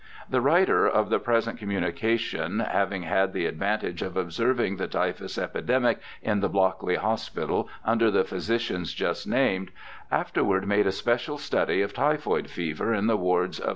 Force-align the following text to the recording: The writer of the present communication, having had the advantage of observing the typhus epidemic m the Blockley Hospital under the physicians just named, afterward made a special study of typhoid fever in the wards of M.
The 0.27 0.41
writer 0.41 0.87
of 0.87 1.11
the 1.11 1.19
present 1.19 1.59
communication, 1.59 2.57
having 2.59 3.03
had 3.03 3.33
the 3.33 3.45
advantage 3.45 4.01
of 4.01 4.17
observing 4.17 4.77
the 4.77 4.87
typhus 4.87 5.37
epidemic 5.37 5.99
m 6.23 6.39
the 6.39 6.49
Blockley 6.49 6.95
Hospital 6.97 7.69
under 7.85 8.09
the 8.09 8.23
physicians 8.23 8.95
just 8.95 9.27
named, 9.27 9.69
afterward 10.11 10.65
made 10.67 10.87
a 10.87 10.91
special 10.91 11.37
study 11.37 11.83
of 11.83 11.93
typhoid 11.93 12.49
fever 12.49 12.91
in 12.91 13.05
the 13.05 13.15
wards 13.15 13.59
of 13.59 13.67
M. 13.67 13.69